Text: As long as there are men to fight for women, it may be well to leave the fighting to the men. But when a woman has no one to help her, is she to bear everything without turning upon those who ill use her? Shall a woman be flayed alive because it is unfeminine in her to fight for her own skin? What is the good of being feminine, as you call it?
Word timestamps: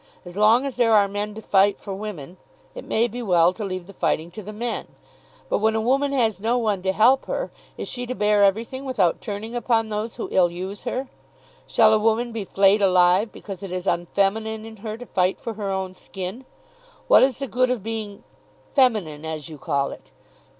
As 0.25 0.35
long 0.35 0.65
as 0.65 0.77
there 0.77 0.93
are 0.95 1.07
men 1.07 1.35
to 1.35 1.43
fight 1.43 1.77
for 1.77 1.93
women, 1.93 2.37
it 2.73 2.83
may 2.83 3.07
be 3.07 3.21
well 3.21 3.53
to 3.53 3.63
leave 3.63 3.85
the 3.85 3.93
fighting 3.93 4.31
to 4.31 4.41
the 4.41 4.51
men. 4.51 4.87
But 5.47 5.59
when 5.59 5.75
a 5.75 5.79
woman 5.79 6.11
has 6.11 6.39
no 6.39 6.57
one 6.57 6.81
to 6.81 6.91
help 6.91 7.25
her, 7.27 7.51
is 7.77 7.87
she 7.87 8.07
to 8.07 8.15
bear 8.15 8.43
everything 8.43 8.83
without 8.83 9.21
turning 9.21 9.53
upon 9.53 9.89
those 9.89 10.15
who 10.15 10.27
ill 10.31 10.49
use 10.49 10.85
her? 10.85 11.07
Shall 11.67 11.93
a 11.93 11.99
woman 11.99 12.31
be 12.31 12.45
flayed 12.45 12.81
alive 12.81 13.31
because 13.31 13.61
it 13.61 13.71
is 13.71 13.85
unfeminine 13.85 14.65
in 14.65 14.77
her 14.77 14.97
to 14.97 15.05
fight 15.05 15.39
for 15.39 15.53
her 15.53 15.69
own 15.69 15.93
skin? 15.93 16.45
What 17.07 17.21
is 17.21 17.37
the 17.37 17.45
good 17.45 17.69
of 17.69 17.83
being 17.83 18.23
feminine, 18.73 19.23
as 19.23 19.49
you 19.49 19.59
call 19.59 19.91
it? 19.91 20.09